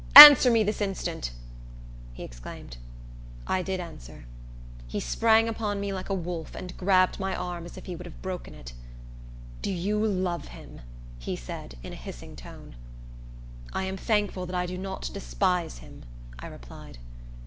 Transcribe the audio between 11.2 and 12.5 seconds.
said he, in a hissing